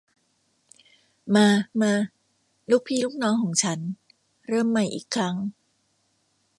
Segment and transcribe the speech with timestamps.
[1.35, 1.47] มา
[1.81, 1.93] มา
[2.69, 3.79] ลูกพี่ลูกน้องของฉัน
[4.47, 5.35] เริ่มใหม่อีกครั้ง